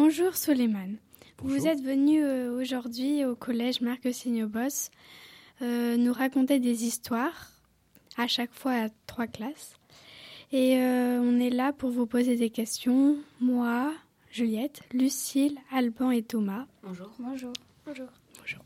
[0.00, 0.94] Bonjour Soleiman.
[1.42, 4.90] Vous êtes venu euh, aujourd'hui au collège Marc Signobos
[5.60, 7.50] euh, nous raconter des histoires,
[8.16, 9.74] à chaque fois à trois classes.
[10.52, 13.16] Et euh, on est là pour vous poser des questions.
[13.40, 13.92] Moi,
[14.30, 16.66] Juliette, Lucille, Alban et Thomas.
[16.84, 17.10] Bonjour.
[17.18, 17.52] Bonjour.
[17.84, 18.08] Bonjour.
[18.38, 18.64] Bonjour.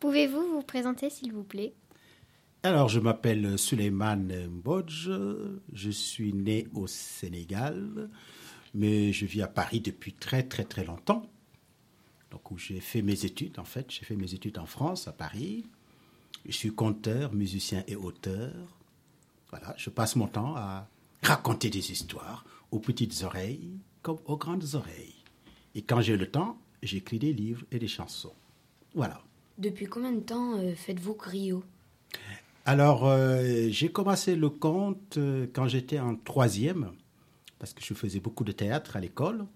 [0.00, 1.74] Pouvez-vous vous présenter s'il vous plaît?
[2.64, 5.10] Alors, je m'appelle Suleiman Mbodj.
[5.72, 8.10] Je suis né au Sénégal,
[8.76, 11.22] mais je vis à Paris depuis très très très longtemps.
[12.30, 13.86] Donc, où j'ai fait mes études, en fait.
[13.90, 15.64] J'ai fait mes études en France, à Paris.
[16.44, 18.52] Je suis conteur, musicien et auteur.
[19.50, 20.88] Voilà, je passe mon temps à
[21.22, 25.14] raconter des histoires aux petites oreilles comme aux grandes oreilles.
[25.74, 28.34] Et quand j'ai le temps, j'écris des livres et des chansons.
[28.94, 29.22] Voilà.
[29.58, 31.64] Depuis combien de temps euh, faites-vous griot?
[32.66, 36.92] Alors, euh, j'ai commencé le conte euh, quand j'étais en troisième,
[37.58, 39.46] parce que je faisais beaucoup de théâtre à l'école,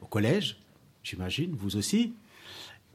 [0.00, 0.58] au collège,
[1.02, 2.14] j'imagine, vous aussi.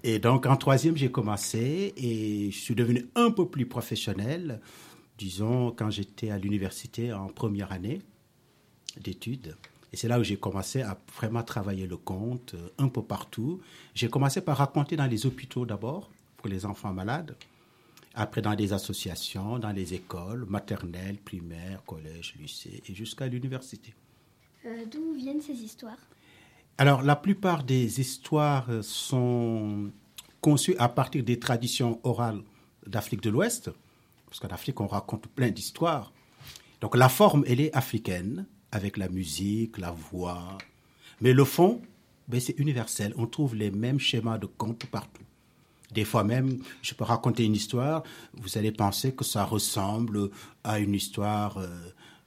[0.04, 4.62] Et donc, en troisième, j'ai commencé et je suis devenu un peu plus professionnel,
[5.18, 8.02] disons, quand j'étais à l'université en première année
[9.00, 9.56] d'études.
[9.94, 13.62] Et c'est là où j'ai commencé à vraiment travailler le conte euh, un peu partout.
[13.96, 17.36] J'ai commencé par raconter dans les hôpitaux d'abord, pour les enfants malades.
[18.20, 23.94] Après, dans des associations, dans les écoles, maternelles, primaires, collèges, lycées et jusqu'à l'université.
[24.66, 26.00] Euh, D'où viennent ces histoires?
[26.80, 29.92] Alors, la plupart des histoires sont
[30.42, 32.42] conçues à partir des traditions orales
[32.88, 33.70] d'Afrique de l'Ouest,
[34.26, 36.12] parce qu'en Afrique, on raconte plein d'histoires.
[36.82, 40.58] Donc, la forme, elle est africaine, avec la musique, la voix.
[41.22, 41.84] Mais le fond,
[42.28, 43.14] ben, c'est universel.
[43.16, 45.27] On trouve les mêmes schémas de contes partout.
[45.92, 48.04] Des fois même, je peux raconter une histoire,
[48.34, 50.30] vous allez penser que ça ressemble
[50.64, 51.68] à une histoire euh,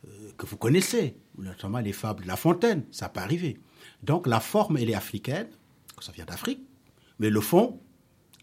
[0.09, 3.59] euh, que vous connaissez, notamment les fables de La Fontaine, ça peut arriver.
[4.03, 5.49] Donc la forme, elle est africaine,
[6.01, 6.61] ça vient d'Afrique,
[7.19, 7.79] mais le fond,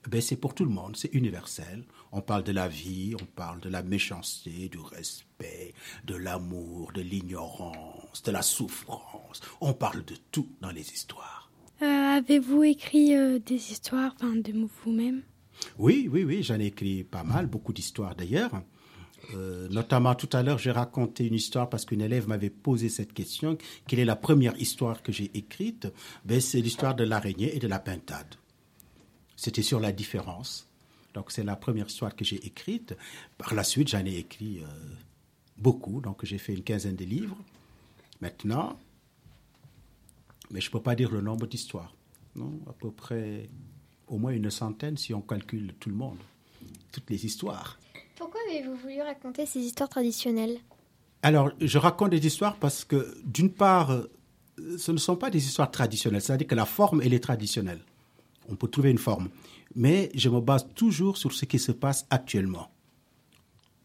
[0.07, 1.83] ben, c'est pour tout le monde, c'est universel.
[2.11, 5.73] On parle de la vie, on parle de la méchanceté, du respect,
[6.05, 9.41] de l'amour, de l'ignorance, de la souffrance.
[9.59, 11.46] On parle de tout dans les histoires.
[11.81, 15.21] Euh, Avez-vous écrit euh, des histoires de vous-même?
[15.77, 18.63] Oui, oui, oui, j'en ai écrit pas mal, beaucoup d'histoires d'ailleurs.
[19.35, 23.13] Euh, notamment tout à l'heure, j'ai raconté une histoire parce qu'une élève m'avait posé cette
[23.13, 23.57] question.
[23.87, 25.87] Quelle est la première histoire que j'ai écrite?
[26.25, 28.35] Ben, C'est l'histoire de l'araignée et de la pintade.
[29.35, 30.67] C'était sur la différence.
[31.13, 32.95] Donc c'est la première histoire que j'ai écrite.
[33.37, 34.61] Par la suite, j'en ai écrit
[35.57, 35.99] beaucoup.
[36.01, 37.37] Donc j'ai fait une quinzaine de livres.
[38.21, 38.79] Maintenant,
[40.51, 41.93] mais je ne peux pas dire le nombre d'histoires.
[42.35, 43.49] Non, à peu près
[44.07, 46.19] au moins une centaine si on calcule tout le monde,
[46.91, 47.77] toutes les histoires.
[48.15, 50.59] Pourquoi avez-vous voulu raconter ces histoires traditionnelles?
[51.23, 54.09] Alors, je raconte des histoires parce que, d'une part, euh,
[54.77, 57.81] ce ne sont pas des histoires traditionnelles, c'est-à-dire que la forme, elle est traditionnelle.
[58.49, 59.29] On peut trouver une forme.
[59.75, 62.71] Mais je me base toujours sur ce qui se passe actuellement,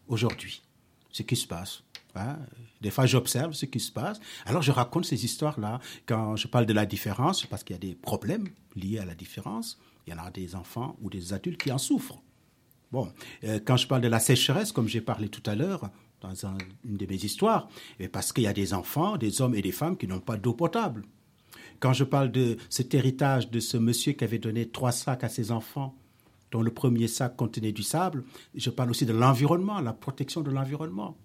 [0.08, 0.62] aujourd'hui,
[1.10, 1.82] ce qui se passe.
[2.14, 2.38] Hein?
[2.80, 4.20] Des fois, j'observe ce qui se passe.
[4.44, 5.80] Alors, je raconte ces histoires-là.
[6.06, 9.14] Quand je parle de la différence, parce qu'il y a des problèmes liés à la
[9.14, 9.78] différence.
[10.06, 12.20] Il y en a des enfants ou des adultes qui en souffrent.
[12.90, 13.10] Bon,
[13.44, 15.90] euh, quand je parle de la sécheresse, comme j'ai parlé tout à l'heure
[16.20, 17.68] dans un- une de mes histoires,
[17.98, 20.36] et parce qu'il y a des enfants, des hommes et des femmes qui n'ont pas
[20.36, 21.04] d'eau potable.
[21.80, 25.28] Quand je parle de cet héritage de ce monsieur qui avait donné trois sacs à
[25.28, 25.96] ses enfants,
[26.50, 28.24] dont le premier sac contenait du sable,
[28.54, 31.16] je parle aussi de l'environnement, la protection de l'environnement.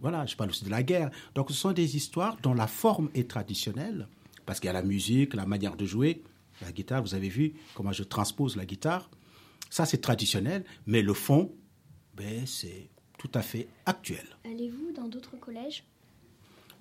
[0.00, 1.10] Voilà, je parle aussi de la guerre.
[1.34, 4.08] Donc ce sont des histoires dont la forme est traditionnelle,
[4.46, 6.22] parce qu'il y a la musique, la manière de jouer,
[6.60, 9.10] la guitare, vous avez vu comment je transpose la guitare.
[9.70, 11.52] Ça, c'est traditionnel, mais le fond,
[12.14, 12.88] ben, c'est
[13.18, 14.24] tout à fait actuel.
[14.44, 15.84] Allez-vous dans d'autres collèges?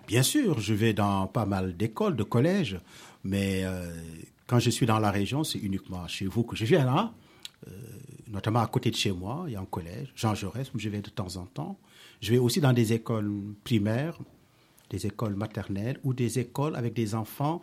[0.08, 2.80] Bien sûr, je vais dans pas mal d'écoles, de collèges,
[3.24, 3.96] mais euh,
[4.48, 7.14] quand je suis dans la région, c'est uniquement chez vous que je viens là.
[7.68, 7.72] Euh,
[8.32, 10.90] notamment à côté de chez moi, il y a un collège, Jean Jaurès, où je
[10.90, 11.78] vais de temps en temps.
[12.22, 13.32] Je vais aussi dans des écoles
[13.64, 14.18] primaires,
[14.90, 17.62] des écoles maternelles ou des écoles avec des enfants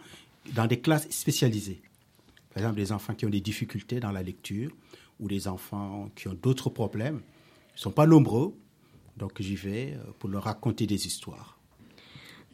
[0.54, 1.80] dans des classes spécialisées.
[2.50, 4.70] Par exemple, des enfants qui ont des difficultés dans la lecture
[5.20, 7.20] ou des enfants qui ont d'autres problèmes.
[7.70, 8.54] Ils ne sont pas nombreux,
[9.16, 11.58] donc j'y vais euh, pour leur raconter des histoires.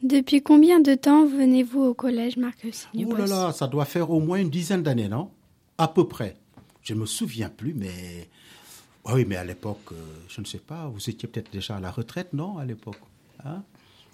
[0.03, 4.19] Depuis combien de temps venez-vous au collège Marc Ouh là là, ça doit faire au
[4.19, 5.31] moins une dizaine d'années, non?
[5.77, 6.37] À peu près.
[6.85, 8.29] Je ne me souviens plus, mais...
[9.03, 9.95] Ah oui, mais à l'époque, euh,
[10.29, 12.97] je ne sais pas, vous étiez peut-être déjà à la retraite, non, à l'époque
[13.43, 13.63] Hein?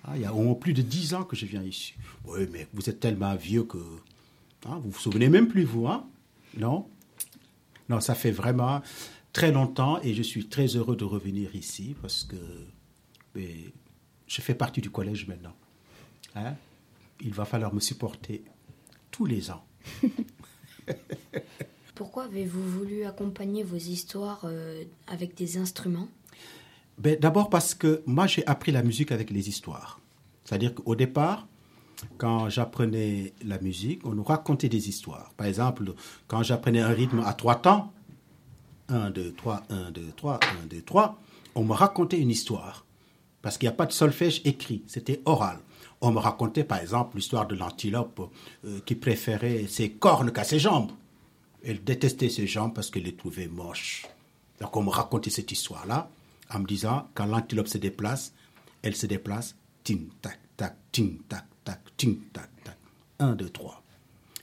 [0.04, 1.94] Ah, Il y a au moins plus de dix ans que je viens ici.
[2.26, 3.78] Oui, mais vous êtes tellement vieux que...
[4.66, 6.08] hein, vous vous souvenez même plus, vous, hein?
[6.58, 6.88] Non?
[7.88, 8.82] Non, ça fait vraiment
[9.34, 12.36] très longtemps et je suis très heureux de revenir ici parce que
[13.36, 15.56] je fais partie du collège maintenant.
[16.36, 16.56] Hein?
[17.22, 18.44] Il va falloir me supporter
[19.12, 19.64] tous les ans.
[22.02, 26.08] Pourquoi avez-vous voulu accompagner vos histoires euh, avec des instruments?
[26.98, 30.00] Ben, D'abord parce que moi j'ai appris la musique avec les histoires.
[30.44, 31.46] C'est-à-dire qu'au départ,
[32.18, 35.32] quand j'apprenais la musique, on nous racontait des histoires.
[35.38, 35.94] Par exemple,
[36.28, 37.94] quand j'apprenais un rythme à trois temps,
[38.90, 41.22] 1, 2, 3, 1, 2, 3, 1, 2, 3,
[41.54, 42.84] on me racontait une histoire.
[43.44, 45.60] Parce qu'il n'y a pas de solfège écrit, c'était oral.
[46.02, 48.28] On me racontait par exemple l'histoire de l'antilope
[48.66, 50.90] euh, qui préférait ses cornes qu'à ses jambes.
[51.66, 54.06] Elle détestait ses jambes parce qu'elle les trouvait moches.
[54.60, 56.10] Donc on me racontait cette histoire-là
[56.54, 58.34] en me disant, quand l'antilope se déplace,
[58.82, 62.78] elle se déplace, ting, tac, tac, ting, tac, tac, ting, tac, tac.
[63.20, 63.84] 1, 2, 3.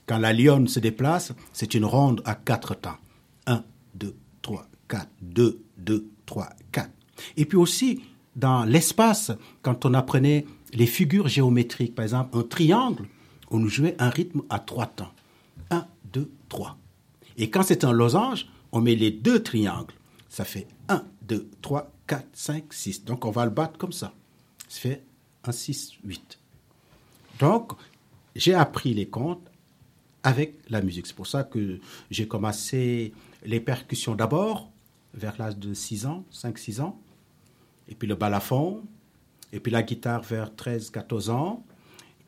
[0.05, 2.97] Quand la lionne se déplace, c'est une ronde à quatre temps.
[3.45, 3.63] 1,
[3.95, 6.89] 2, 3, 4, 2, 2, 3, 4.
[7.37, 8.01] Et puis aussi,
[8.35, 9.31] dans l'espace,
[9.61, 13.07] quand on apprenait les figures géométriques, par exemple un triangle,
[13.51, 15.11] on nous jouait un rythme à trois temps.
[15.71, 16.77] 1, 2, 3.
[17.39, 19.93] Et quand c'est un losange, on met les deux triangles.
[20.29, 23.05] Ça fait 1, 2, 3, 4, 5, 6.
[23.05, 24.13] Donc on va le battre comme ça.
[24.67, 25.03] Ça fait
[25.45, 26.37] 1, 6, 8.
[27.39, 27.71] Donc
[28.35, 29.49] j'ai appris les comptes
[30.23, 31.07] avec la musique.
[31.07, 31.79] C'est pour ça que
[32.11, 33.13] j'ai commencé
[33.43, 34.69] les percussions d'abord,
[35.13, 36.99] vers l'âge de 6 ans, 5-6 ans,
[37.87, 38.83] et puis le balafon,
[39.51, 41.63] et puis la guitare vers 13-14 ans.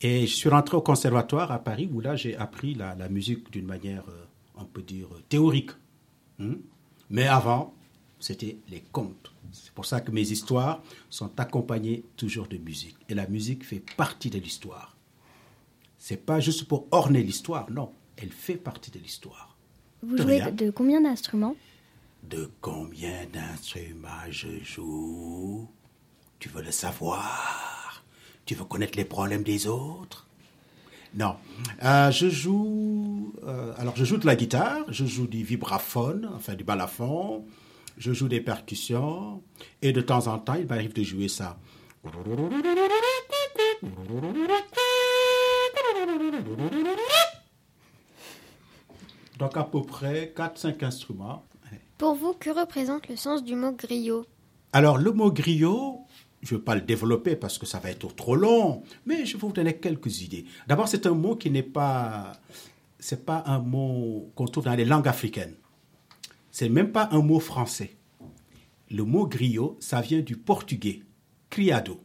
[0.00, 3.66] Et je suis rentré au conservatoire à Paris où là j'ai appris la, musique d'une
[3.66, 4.24] manière, euh,
[4.62, 5.70] on peut dire, théorique.
[6.38, 6.56] Hmm?
[7.10, 7.74] Mais avant,
[8.18, 9.32] c'était les contes.
[9.52, 12.96] C'est pour ça que mes histoires sont accompagnées toujours de musique.
[13.08, 14.96] Et la musique fait partie de l'histoire.
[15.98, 17.92] C'est pas juste pour orner l'histoire, non.
[18.16, 19.56] Elle fait partie de l'histoire.
[20.02, 21.56] Vous jouez de combien d'instruments?
[22.22, 25.68] De combien d'instruments je joue?
[26.38, 28.04] Tu veux le savoir?
[28.44, 30.26] Tu veux connaître les problèmes des autres?
[31.14, 31.36] Non.
[31.84, 33.34] Euh, je joue.
[33.44, 37.44] Euh, alors, je joue de la guitare, je joue du vibraphone, enfin du balafon,
[37.98, 39.42] je joue des percussions,
[39.82, 41.58] et de temps en temps, il m'arrive de jouer ça.
[49.38, 51.44] Donc à peu près 4-5 instruments.
[51.98, 54.24] Pour vous, que représente le sens du mot griot?
[54.72, 56.00] Alors le mot griot,
[56.42, 59.34] je ne vais pas le développer parce que ça va être trop long, mais je
[59.34, 60.44] vais vous donner quelques idées.
[60.66, 62.32] D'abord, c'est un mot qui n'est pas,
[62.98, 65.54] c'est pas un mot qu'on trouve dans les langues africaines.
[66.50, 67.96] C'est même pas un mot français.
[68.90, 71.02] Le mot griot, ça vient du portugais,
[71.48, 72.00] criado.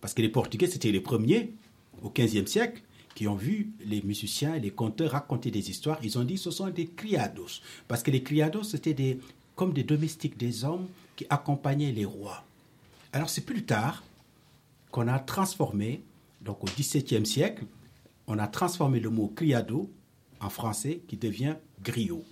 [0.00, 1.54] Parce que les Portugais, c'était les premiers
[2.02, 2.82] au XVe siècle
[3.14, 6.50] qui ont vu les musiciens et les conteurs raconter des histoires, ils ont dit ce
[6.50, 7.60] sont des criados.
[7.88, 9.18] Parce que les criados, c'était des,
[9.56, 10.86] comme des domestiques, des hommes
[11.16, 12.44] qui accompagnaient les rois.
[13.12, 14.04] Alors c'est plus tard
[14.92, 16.04] qu'on a transformé,
[16.40, 17.64] donc au XVIIe siècle,
[18.26, 19.90] on a transformé le mot criado
[20.40, 22.24] en français qui devient griot.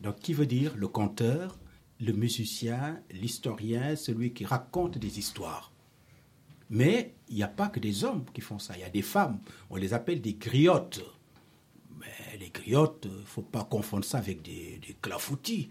[0.00, 1.58] Donc qui veut dire le conteur,
[2.00, 5.72] le musicien, l'historien, celui qui raconte des histoires.
[6.70, 9.02] Mais il n'y a pas que des hommes qui font ça, il y a des
[9.02, 9.40] femmes.
[9.70, 11.00] On les appelle des griottes.
[11.98, 15.70] Mais les griottes, il ne faut pas confondre ça avec des, des clafoutis.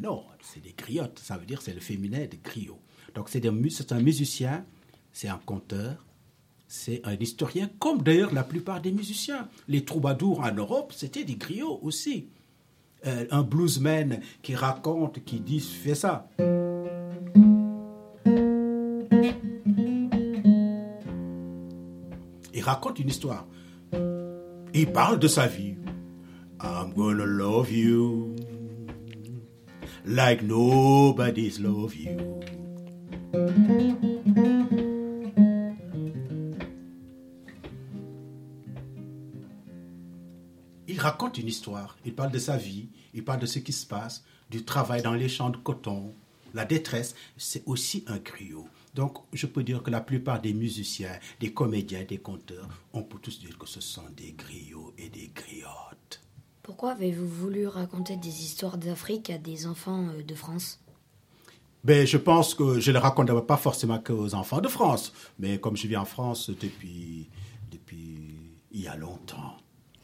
[0.00, 2.80] Non, c'est des griottes, ça veut dire c'est le féminin de griot.
[3.14, 4.64] Donc c'est un musicien,
[5.12, 6.04] c'est un conteur,
[6.66, 9.48] c'est un historien, comme d'ailleurs la plupart des musiciens.
[9.68, 12.28] Les troubadours en Europe, c'était des griots aussi.
[13.06, 16.28] Euh, un bluesman qui raconte, qui dit, fait ça.
[22.64, 23.46] raconte une histoire.
[24.72, 25.76] Il parle de sa vie.
[26.60, 28.33] I'm gonna love you
[30.04, 32.40] like nobody's love you.
[40.86, 43.86] Il raconte une histoire, il parle de sa vie, il parle de ce qui se
[43.86, 46.14] passe, du travail dans les champs de coton,
[46.54, 48.68] la détresse, c'est aussi un griot.
[48.94, 53.18] Donc, je peux dire que la plupart des musiciens, des comédiens, des conteurs, on peut
[53.18, 55.93] tous dire que ce sont des griots et des griottes.
[56.64, 60.80] Pourquoi avez-vous voulu raconter des histoires d'Afrique à des enfants euh, de France?
[61.84, 65.58] Ben, je pense que je ne les raconte pas forcément qu'aux enfants de France, mais
[65.58, 67.28] comme je vis en France depuis,
[67.70, 68.34] depuis
[68.72, 69.58] il y a longtemps,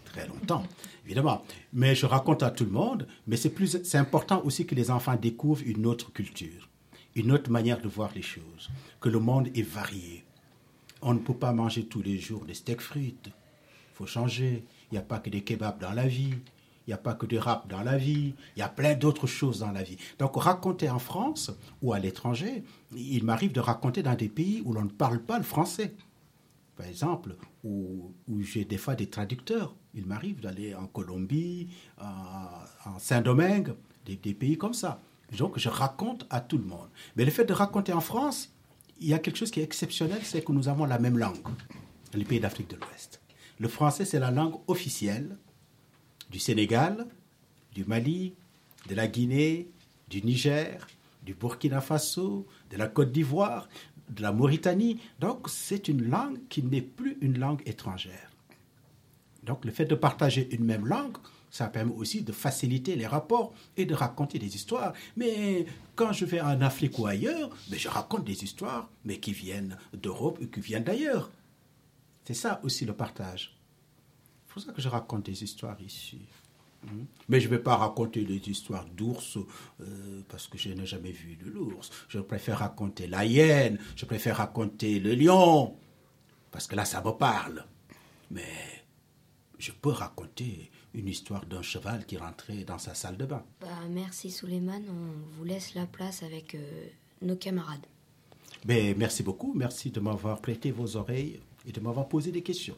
[0.04, 0.62] très longtemps,
[1.06, 1.42] évidemment.
[1.72, 4.92] Mais je raconte à tout le monde, mais c'est plus, c'est important aussi que les
[4.92, 6.70] enfants découvrent une autre culture
[7.14, 10.24] une autre manière de voir les choses, que le monde est varié.
[11.02, 13.30] On ne peut pas manger tous les jours des steaks frites.
[14.00, 14.64] Faut changer.
[14.90, 16.32] Il n'y a pas que des kebabs dans la vie.
[16.86, 18.32] Il n'y a pas que du rap dans la vie.
[18.56, 19.98] Il y a plein d'autres choses dans la vie.
[20.18, 21.50] Donc raconter en France
[21.82, 22.64] ou à l'étranger,
[22.96, 25.92] il m'arrive de raconter dans des pays où l'on ne parle pas le français.
[26.76, 29.74] par exemple, où, j'ai des fois des traducteurs.
[29.92, 33.74] Il m'arrive d'aller en Colombie, en Saint-Domingue,
[34.06, 35.02] des, des, pays comme ça.
[35.36, 36.88] Donc, je raconte à tout le monde.
[37.16, 38.50] Mais le fait de raconter en France,
[38.98, 41.36] il y a quelque chose qui est exceptionnel, c'est que nous avons la même langue
[42.18, 43.20] les pays d'Afrique de l'Ouest.
[43.60, 45.36] Le français, c'est la langue officielle
[46.30, 47.06] du Sénégal,
[47.74, 48.32] du Mali,
[48.88, 49.68] de la Guinée,
[50.08, 50.86] du Niger,
[51.22, 53.68] du Burkina Faso, de la Côte d'Ivoire,
[54.08, 54.98] de la Mauritanie.
[55.20, 58.30] Donc c'est une langue qui n'est plus une langue étrangère.
[59.42, 61.18] Donc le fait de partager une même langue,
[61.50, 64.94] ça permet aussi de faciliter les rapports et de raconter des histoires.
[65.18, 69.32] Mais quand je vais en Afrique ou ailleurs, mais je raconte des histoires, mais qui
[69.32, 71.30] viennent d'Europe ou qui viennent d'ailleurs.
[72.24, 73.56] C'est ça aussi le partage.
[74.46, 76.20] C'est pour ça que je raconte des histoires ici.
[76.84, 77.04] Hmm?
[77.28, 79.38] Mais je ne vais pas raconter des histoires d'ours
[79.80, 81.90] euh, parce que je n'ai jamais vu de l'ours.
[82.08, 85.76] Je préfère raconter la hyène, je préfère raconter le lion
[86.50, 87.64] parce que là, ça me parle.
[88.30, 88.84] Mais
[89.58, 93.44] je peux raconter une histoire d'un cheval qui rentrait dans sa salle de bain.
[93.60, 96.86] Bah, merci Suleiman, on vous laisse la place avec euh,
[97.22, 97.86] nos camarades.
[98.64, 102.76] Mais merci beaucoup, merci de m'avoir prêté vos oreilles et de m'avoir posé des questions.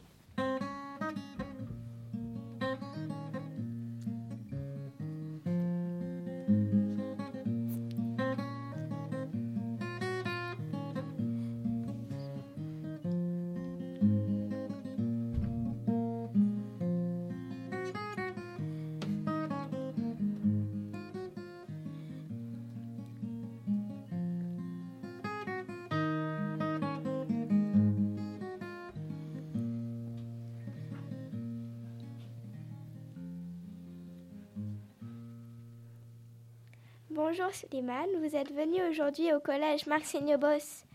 [37.14, 40.04] Bonjour Suleiman, vous êtes venu aujourd'hui au collège Marc
[40.40, 40.87] Bos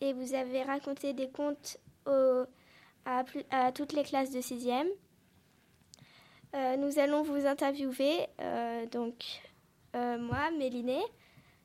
[0.00, 1.78] et vous avez raconté des contes
[3.04, 3.22] à,
[3.72, 4.88] toutes les classes de 6e.
[6.56, 9.14] Euh, nous allons vous interviewer, euh, donc
[9.94, 11.04] euh, moi, Mélinée,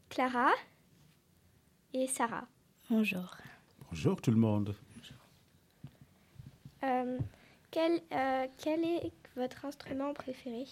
[0.09, 0.51] Clara
[1.91, 2.47] et Sarah.
[2.91, 3.37] Bonjour.
[3.89, 4.75] Bonjour tout le monde.
[7.71, 8.01] quel,
[8.59, 10.65] quel est votre instrument préféré?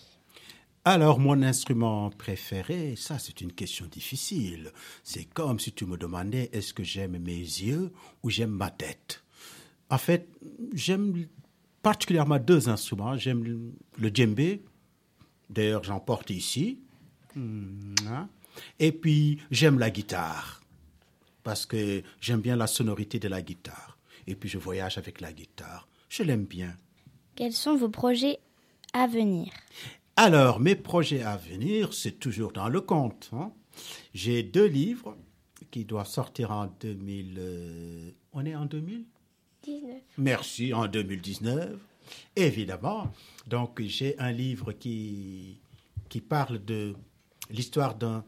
[0.89, 4.71] Alors, mon instrument préféré, ça c'est une question difficile.
[5.03, 7.91] C'est comme si tu me demandais est-ce que j'aime mes yeux
[8.23, 9.23] ou j'aime ma tête?
[9.89, 10.27] En fait,
[10.73, 11.27] j'aime
[11.81, 13.17] particulièrement deux instruments.
[13.17, 14.61] J'aime le djembé,
[15.49, 16.79] d'ailleurs j'en porte ici.
[17.35, 18.29] Hmm, hein.
[18.79, 20.61] Et puis j'aime la guitare,
[21.43, 23.97] parce que j'aime bien la sonorité de la guitare.
[24.25, 25.87] Et puis je voyage avec la guitare.
[26.09, 26.77] Je l'aime bien.
[27.35, 28.39] Quels sont vos projets
[28.93, 29.51] à venir?
[30.19, 33.29] Alors, mes projets à venir, c'est toujours dans le compte.
[33.33, 33.51] Hein.
[34.15, 35.15] J'ai deux livres
[35.69, 37.35] qui doivent sortir en 2000.
[37.37, 40.01] Euh, on est en 2019.
[40.17, 41.79] Merci, en 2019.
[42.35, 43.13] Évidemment.
[43.45, 45.59] Donc, j'ai un livre qui,
[46.09, 46.95] qui parle de
[47.51, 48.25] l'histoire d'un,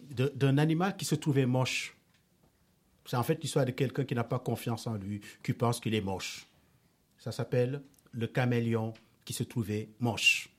[0.00, 1.96] d'un animal qui se trouvait moche.
[3.04, 5.94] C'est en fait l'histoire de quelqu'un qui n'a pas confiance en lui, qui pense qu'il
[5.94, 6.48] est moche.
[7.16, 7.80] Ça s'appelle
[8.10, 8.92] Le caméléon
[9.24, 10.50] qui se trouvait moche.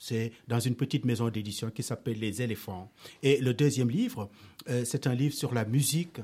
[0.00, 2.90] C'est dans une petite maison d'édition qui s'appelle Les éléphants.
[3.22, 4.30] Et le deuxième livre,
[4.70, 6.20] euh, c'est un livre sur la musique,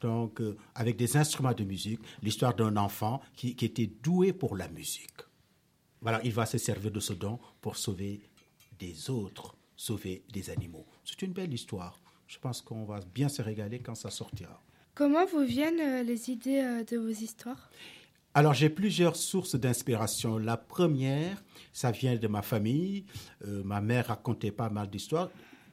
[0.00, 4.68] donc euh, avec des instruments de musique, l'histoire d'un enfant qui, était doué pour la
[4.68, 5.10] musique.
[6.00, 8.20] Voilà, il va se servir de ce don pour sauver
[8.78, 10.86] des autres, sauver des animaux.
[11.04, 12.00] C'est une belle histoire.
[12.28, 14.62] Je pense qu'on va bien se régaler quand ça sortira.
[14.94, 17.70] Comment vous viennent euh, les idées de vos histoires?
[18.34, 20.38] Alors j'ai plusieurs sources d'inspiration.
[20.38, 23.04] La première, ça vient de ma famille.
[23.46, 25.30] Euh, ma mère racontait pas mal d'histoires.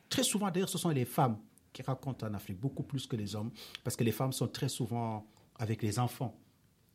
[0.10, 1.38] Très souvent, d'ailleurs, ce sont les femmes
[1.74, 3.52] qui racontent en Afrique, beaucoup plus que les hommes,
[3.84, 5.28] parce que les femmes sont très souvent
[5.60, 6.36] avec les enfants,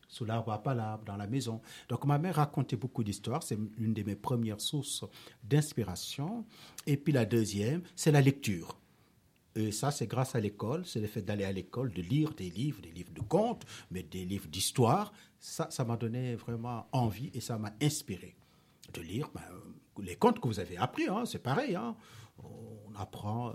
[0.09, 1.61] sous l'arbre à palabre, dans la maison.
[1.89, 5.05] Donc ma mère racontait beaucoup d'histoires, c'est l'une de mes premières sources
[5.45, 6.45] d'inspiration.
[6.87, 8.77] Et puis la deuxième, c'est la lecture.
[9.55, 12.51] Et ça, c'est grâce à l'école, c'est le fait d'aller à l'école, de lire des
[12.51, 15.13] livres, des livres de contes, mais des livres d'histoire.
[15.43, 18.37] Ça, ça m'a donné vraiment envie et ça m'a inspiré
[18.95, 19.43] de lire ben,
[20.01, 21.09] les contes que vous avez appris.
[21.09, 21.75] Hein, c'est pareil.
[21.75, 21.97] Hein.
[22.39, 23.55] On apprend euh,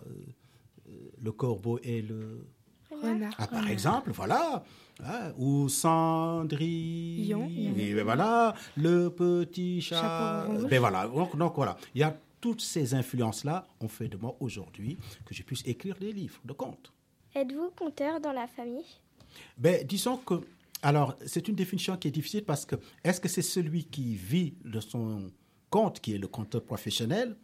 [0.89, 2.45] euh, le corbeau et le
[2.91, 3.33] renard.
[3.37, 4.65] Ah, par exemple, voilà.
[5.01, 7.47] Hein, ou Cendrillon.
[7.47, 10.45] Et ben voilà, le petit chat.
[10.69, 11.07] Ben voilà.
[11.07, 11.77] Donc, donc voilà.
[11.95, 15.95] Il y a toutes ces influences-là ont fait de moi aujourd'hui que je puisse écrire
[15.97, 16.91] des livres de contes.
[17.33, 18.85] Êtes-vous conteur dans la famille?
[19.57, 20.41] Ben, Disons que,
[20.81, 24.55] alors, c'est une définition qui est difficile parce que est-ce que c'est celui qui vit
[24.63, 25.31] de son
[25.69, 27.35] conte qui est le conteur professionnel,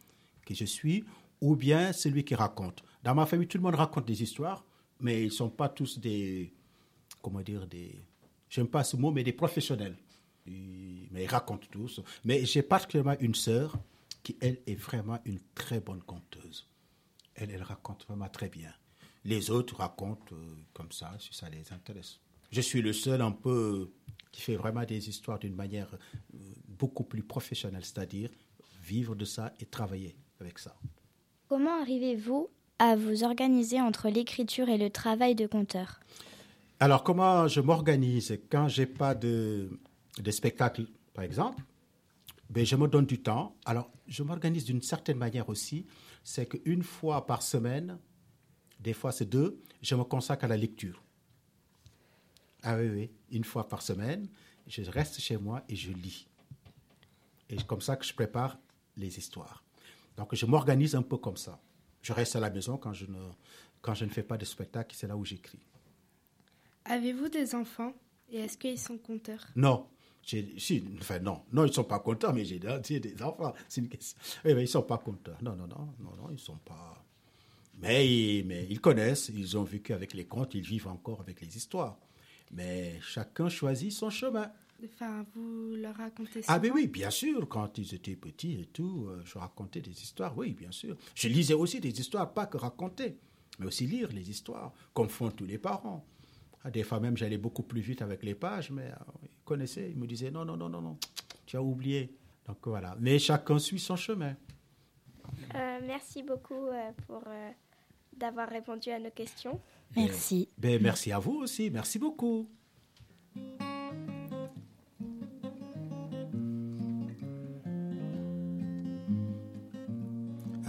[0.45, 1.03] que je suis,
[1.41, 2.83] ou bien celui qui raconte?
[3.03, 4.63] Dans ma famille, tout le monde raconte des histoires,
[4.99, 6.53] mais ils ne sont pas tous des,
[7.21, 8.05] comment dire, des
[8.49, 9.97] j'aime pas ce mot, mais des professionnels.
[10.45, 12.01] mais ils racontent tous.
[12.23, 13.77] Mais j'ai particulièrement une sœur
[14.21, 16.67] qui, elle, est vraiment une très bonne conteuse.
[17.35, 18.71] Elle, elle raconte vraiment très bien.
[19.25, 22.19] Les autres racontent euh, comme ça, si ça les intéresse.
[22.53, 23.89] Je suis le seul un peu
[24.31, 28.29] qui fait vraiment des histoires d'une manière euh, beaucoup plus professionnelle, c'est-à-dire
[28.79, 30.75] vivre de ça et travailler avec ça.
[31.47, 35.99] Comment arrivez-vous à vous organiser entre l'écriture et le travail de conteur?
[36.79, 38.37] Alors, comment je m'organise?
[38.51, 39.79] Quand j'ai pas de,
[40.21, 41.63] de spectacle, par exemple
[42.51, 43.55] ben, Je me donne du temps.
[43.65, 45.87] Alors, je m'organise d'une certaine manière aussi.
[46.23, 47.97] C'est qu'une fois par semaine,
[48.79, 51.02] des fois c'est deux, je me consacre à la lecture.
[52.63, 54.27] Ah oui, oui, une fois par semaine,
[54.67, 56.27] je reste chez moi et je lis.
[57.49, 58.57] Et c'est comme ça que je prépare
[58.95, 59.63] les histoires.
[60.17, 61.61] Donc je m'organise un peu comme ça.
[62.01, 63.29] Je reste à la maison quand je ne,
[63.81, 65.59] quand je ne fais pas de spectacle, c'est là où j'écris.
[66.85, 67.93] Avez-vous des enfants?
[68.29, 69.45] Et est-ce qu'ils sont conteurs?
[69.55, 69.87] Non.
[70.25, 73.53] Si, enfin non, non, ils ne sont pas contents, mais j'ai des enfants.
[73.75, 74.17] Une question.
[74.45, 75.35] Oui, mais ils ne sont pas contents.
[75.41, 77.05] Non, non, non, non, non, ils ne sont pas.
[77.79, 81.57] Mais, mais ils connaissent, ils ont vécu avec les contes, ils vivent encore avec les
[81.57, 81.99] histoires.
[82.53, 84.51] Mais chacun choisit son chemin.
[84.85, 87.47] Enfin, vous leur racontez ça Ah, ben oui, bien sûr.
[87.47, 90.97] Quand ils étaient petits et tout, euh, je racontais des histoires, oui, bien sûr.
[91.15, 93.17] Je lisais aussi des histoires, pas que raconter,
[93.59, 96.05] mais aussi lire les histoires, comme font tous les parents.
[96.63, 99.89] Ah, des fois même, j'allais beaucoup plus vite avec les pages, mais euh, ils connaissaient,
[99.89, 100.97] ils me disaient non, non, non, non, non,
[101.45, 102.13] tu as oublié.
[102.45, 102.95] Donc voilà.
[102.99, 104.35] Mais chacun suit son chemin.
[105.55, 106.67] Euh, merci beaucoup
[107.07, 107.23] pour
[108.17, 109.59] d'avoir répondu à nos questions.
[109.95, 110.49] Merci.
[110.57, 111.69] Ben, merci à vous aussi.
[111.69, 112.49] Merci beaucoup.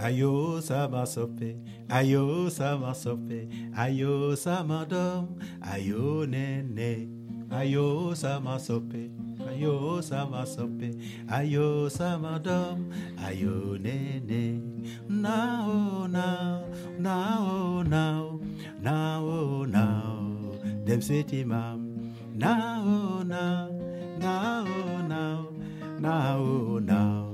[0.05, 1.57] Ayo sama sope,
[1.89, 5.33] ayo sama sope, ayo sama dom,
[5.65, 7.09] ayo nene,
[7.49, 9.09] ayo sama sope,
[9.49, 10.93] ayo sama sope,
[11.25, 14.61] ayo sama dom, ayo nene.
[15.09, 18.34] Now, now, now, now,
[18.85, 20.21] now, now,
[20.85, 22.13] them city mam.
[22.35, 23.73] Now, now,
[24.21, 24.65] now,
[25.09, 25.49] now,
[25.97, 27.33] now, now,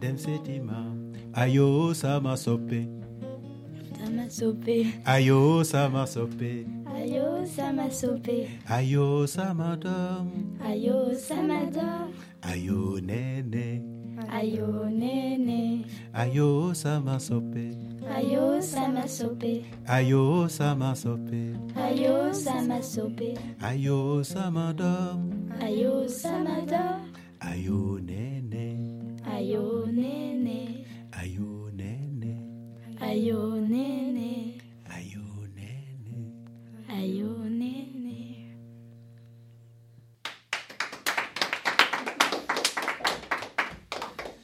[0.00, 1.12] them city mam.
[1.36, 2.88] Ayo sama sope.
[4.00, 4.88] Sama sope.
[5.04, 6.64] Ayo sama sope.
[6.96, 8.48] Ayo sama sope.
[8.64, 10.56] Ayo sama dom.
[10.64, 12.16] Ayo sama dom.
[12.40, 13.84] Ayo nene.
[14.32, 15.57] Ayo nene.
[16.12, 17.76] Ayo sama sope.
[18.08, 19.64] Ayo sama sope.
[19.84, 21.52] Ayo sama sope.
[21.76, 23.36] Ayo sama sope.
[23.60, 25.28] Ayo sama dom.
[25.60, 27.12] Ayo sama dom.
[27.44, 28.80] Ayo nene.
[29.28, 30.88] Ayo nene.
[31.12, 32.34] Ayo nene.
[32.98, 34.56] Ayo nene.
[34.88, 36.18] Ayo nene.
[36.88, 37.37] Ayo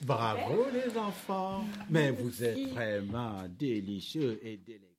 [0.05, 1.64] Bravo les enfants.
[1.88, 4.93] Mais vous êtes vraiment délicieux et délectants.